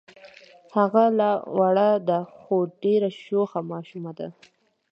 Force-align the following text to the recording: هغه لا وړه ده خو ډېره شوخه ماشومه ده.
هغه 0.75 1.03
لا 1.19 1.31
وړه 1.57 1.89
ده 2.07 2.19
خو 2.39 2.55
ډېره 2.83 3.09
شوخه 3.23 3.59
ماشومه 3.71 4.11
ده. 4.19 4.27